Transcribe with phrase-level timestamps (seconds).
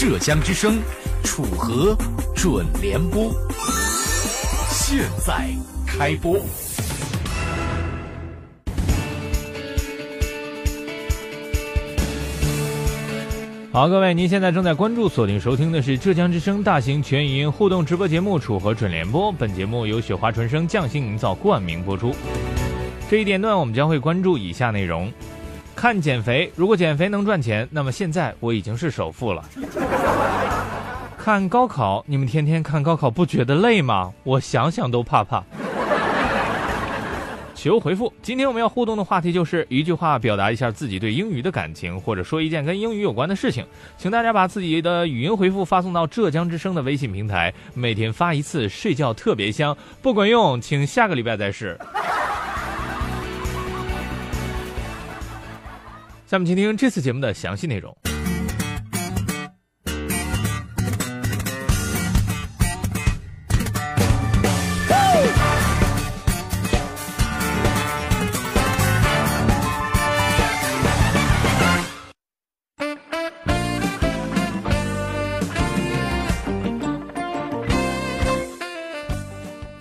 [0.00, 0.78] 浙江之声，
[1.22, 1.94] 楚河
[2.34, 3.30] 准联播，
[4.70, 5.50] 现在
[5.86, 6.38] 开播。
[13.70, 19.30] 好，各位，您现在正在关注、锁定收听的是浙江之声大型全语音互动直播节目《楚河准联播》。
[19.36, 22.16] 本节目由雪花纯生匠心营造冠名播出。
[23.10, 25.12] 这一点段，我们将会关注以下内容。
[25.80, 29.42] 看减肥，如果减肥能赚钱，那么现在我已经是首富了。
[31.16, 34.12] 看高考，你们天天看高考不觉得累吗？
[34.22, 35.42] 我想想都怕怕。
[37.54, 43.64] 求回复，今天我们要互动的话题就是一句话表达一下自己对英语的感情，或者说一件跟英语有关的事情，
[43.96, 49.74] 请大家把自己的语音回复发送到浙江之声的微信平台，每天发一次，睡觉特别香。
[50.02, 51.78] 不管用，请下个礼拜再试。
[56.30, 57.92] 下面请听这次节目的详细内容。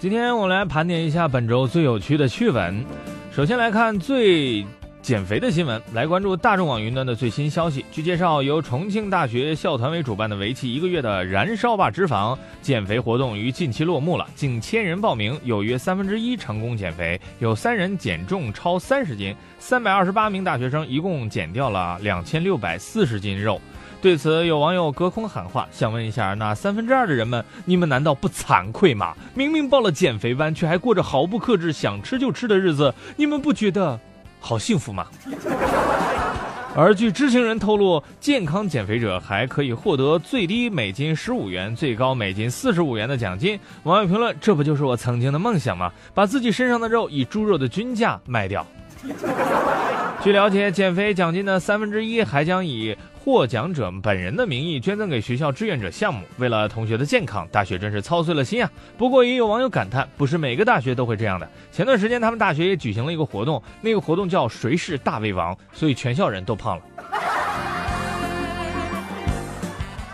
[0.00, 2.84] 今天我来盘点一下本周最有趣的趣闻。
[3.30, 4.66] 首先来看最。
[5.02, 7.84] 减肥的新闻，来关注大众网云端的最新消息。
[7.90, 14.24] 据介绍，由重庆大学校团委主办的为期一个月的“燃烧吧脂肪”减肥活动于近期落幕了。
[14.36, 23.60] 近千人报名，有约三分之一成功减肥，有三人减重超三十斤，三百二十八名大学生一共减掉了两千六百四十斤肉。
[24.00, 29.16] 对此，有网友隔空喊话，想问一下那三分之二的人们，你们难道不惭愧吗？
[29.34, 33.98] 明明报了减肥班，却还过着毫不克制、想吃就吃的日子，你们不觉得？
[34.42, 35.06] 好幸福嘛？
[36.74, 43.60] 而据知情人透露，健康减肥者还可以获得最低每斤十五元、最高每斤四十五元的奖金。
[43.82, 45.92] 网友评论：这不就是我曾经的梦想吗？
[46.14, 48.66] 把自己身上的肉以猪肉的均价卖掉。
[50.22, 52.96] 据了解，减肥奖金的三分之一还将以。
[53.24, 58.68] 获奖者本人的名义捐赠给学校志愿者项目，为了同学的健康，大学真是操碎了心啊！
[58.98, 61.48] 不过也有网友感叹，不是每个大学都会这样的。
[61.70, 66.82] 前段时间他们大学也举行了一个活动，那个活动叫“谁是大胃王”，所以全校人都胖了。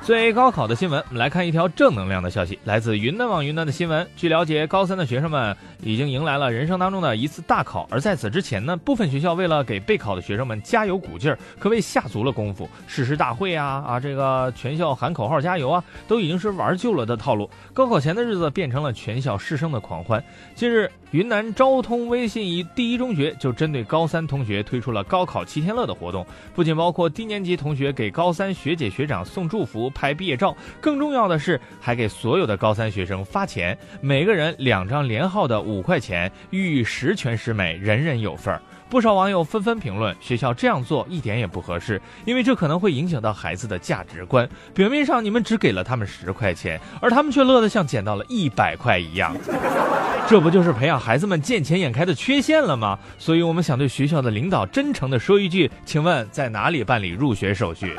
[0.09, 4.09] 最高考的新闻，我们来看一条正能量的消息，来自云南网云南的新闻。
[4.17, 7.87] 据了解，高三的学生们已经迎来了人生当中的一次大考。
[7.91, 12.67] 而在此之前呢，部分学校为了给备考的学生们加油鼓劲儿，可谓下足了功夫。
[12.87, 17.51] 誓师大会啊 啊，这个全校喊口号加油啊，都已经是玩旧了的套路。
[17.75, 20.25] 高考前的日子变成了全校师生的狂欢。
[20.55, 26.25] 近日，云南昭通微信一第一中学就针对高三同学推出了高考七天乐的活动，
[26.55, 29.93] 不仅包括低年级同学给高三学姐学长送祝福。
[29.99, 38.63] 拍毕业照，更重要的是还给所有的高三学生发钱，每个人两张连号的五块钱，寓意十全十美，人人有份儿。
[38.89, 44.49] 不少网友纷纷评论，学校这样做一点也不合适，因为这可能会影响到孩子的价值观。
[44.73, 49.37] 表面上你们只给了他们十块钱，而他们却乐得像捡到了一百块一样，
[50.29, 52.97] 这不就是培养孩子们见钱眼开的缺陷了吗？
[53.19, 57.95] 所以我们想对学校的领导真诚地说一句，请问在哪里办理入学手续？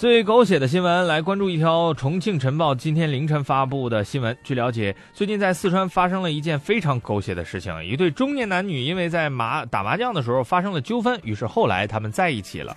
[0.00, 4.34] 最狗血的新闻，来关注一条重庆晨报今天凌晨发布的新闻。
[4.42, 12.74] 据了解，最近在四川发生了一件非常狗血的事情：一对中年男女因为在麻打麻将的时候发生了纠纷，于是后来他们在一起了。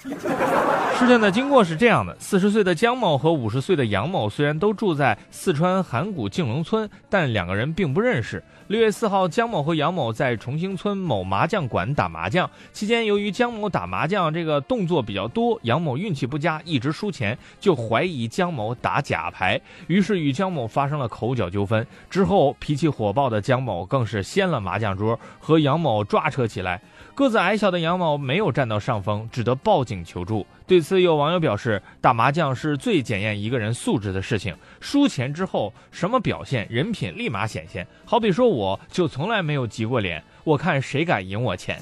[0.99, 8.43] 事情的经过是这样的：四十岁的姜某和五十岁的杨某虽然都住在四川函谷敬龙村，但两个人并不认识。
[8.67, 21.87] 六月四号，姜某和杨某在重兴村某麻将馆打麻将期间，由于姜某打麻将这个动作比较多，杨某运气不佳，一直输钱，就怀疑江某打假牌，于是与江某发生了口角纠纷。
[22.09, 26.81] 之后，脾气火爆的江某更是掀了麻将桌，和杨某抓扯起来。
[27.15, 30.45] 个子矮小的杨某没有占到上风，只得报警求助。
[30.65, 37.85] 对此，有网友表示：“打麻将是最检验一个人素质的事情，输钱之后什么表现，人品立马显现。
[38.03, 41.79] 好比说，我就从来没有急过脸，我看谁敢赢我钱。”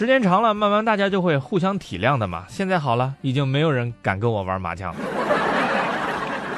[0.00, 2.46] 时间长了，慢慢大家就会互相体谅的嘛。
[2.48, 4.98] 现在好了，已经没有人敢跟我玩麻将了。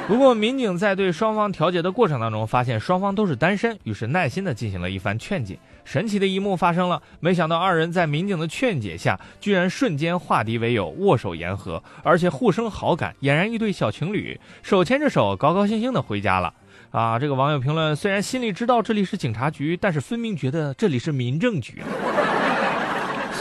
[0.07, 5.59] 不过，民警在对双方调解的过程当中，发现双方都是单身，于是耐心的进行了一番劝解。
[5.83, 16.53] 神奇的一幕发生了，没想到二人在民警的劝解下，居然瞬间化敌为友，握手言和，而且互生好感，俨然一对小情侣，手牵着手，高高兴兴的回家了。
[16.91, 21.81] 啊，这个网友评论：虽然心里知道这里是警察局，但是分明觉得这里是民政局。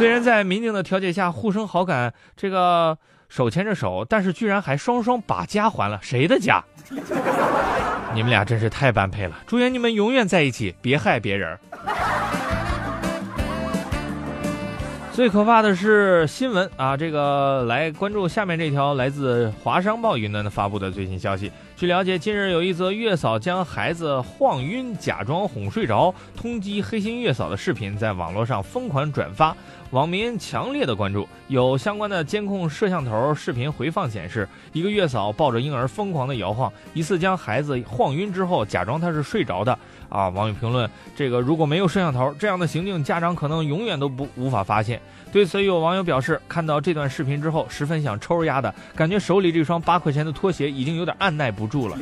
[0.02, 2.98] 虽然在民警的调解下互生好感，这个。
[3.28, 6.62] 手牵着手，但是居然还双双把家还了，谁的家？
[8.12, 11.58] 你们俩真是太般配了，祝愿你们永远在一起，别害别人。
[15.14, 16.96] 最可怕的是新闻啊！
[16.96, 21.52] 这个来关注下面这条来自华商报云南的发布的最新消息。
[21.76, 29.54] 据了解，近日有一则月嫂将孩子晃晕、假装哄睡着、通缉黑心月嫂的视频在网络上疯狂转发，
[29.90, 31.28] 网民强烈的关注。
[31.48, 39.78] 有相关的监控摄像头视频回放显示，一个月嫂抱着婴儿疯狂的摇晃，疑似将孩子晃晕之后，假装他是睡着的。
[40.08, 40.28] 啊！
[40.28, 45.00] 网友评论：这个如果没有摄像头，这样的行径家长可能永远都不无法发现。
[45.32, 51.96] 对此，有网友表示，看到这段视频之后，十分想抽丫的感觉，手里这双八块钱的拖鞋已经有点按耐不住了。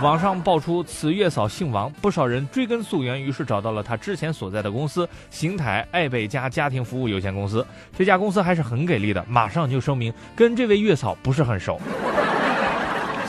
[0.00, 7.64] 网上爆出此月嫂姓王，不少人追根溯源，于是找到了他之前所在的公司——邢台爱贝家家庭服务有限公司。
[7.96, 11.80] 这家公司还是很给力的，马上就声明跟这位月嫂不是很熟。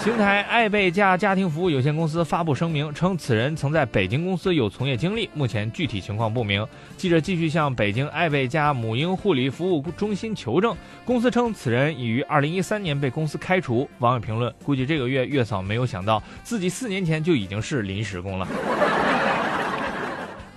[0.03, 6.67] 邢台爱贝家家庭服务有限公司发布声明称，此人曾在北京公司有从业经历，目前具体情况不明。
[6.97, 13.89] 记者继续向北京爱贝家母婴护理服务中心求证，公司称此人已于二零一三年被公司开除。
[13.99, 18.45] 网友评论：估计这个月月嫂没有想到自己四年前就已经是临时工了。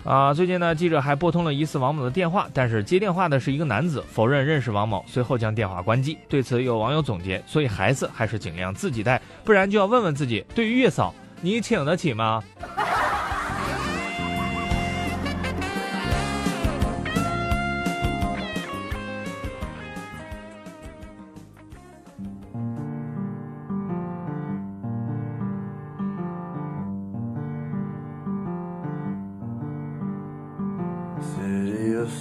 [0.06, 6.17] 啊，最近呢，记者还拨通了疑似王某的电话，但是接电话的是一个男子，否认认识王某，随后将电话关机。
[6.29, 12.41] 对此，有网友总结：所以孩子还是尽量自己带，不然就要问问自己，对于月嫂，你请得起吗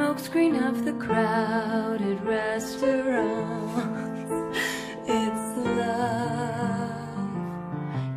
[0.00, 4.32] Smokescreen of the crowded restaurants,
[5.06, 7.28] it's love.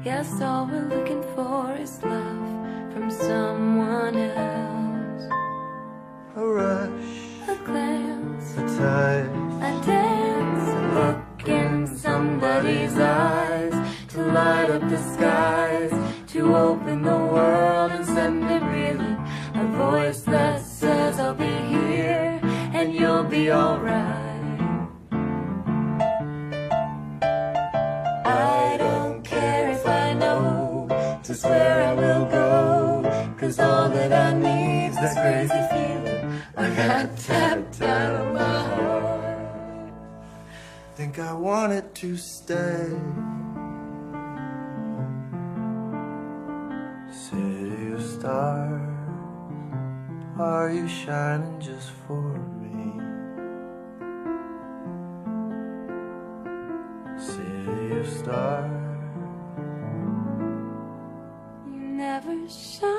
[0.06, 3.62] Yes, all we're looking for is love from someone
[23.23, 24.69] you'll be alright.
[28.25, 30.87] I don't care if I know
[31.23, 37.18] just where I will go, cause all that I need's that crazy feeling I got
[37.18, 39.33] tapped out of my heart
[40.95, 42.89] think I wanted to stay.
[47.11, 48.81] City of stars,
[50.39, 52.53] are you shining just for me?
[62.44, 62.93] wish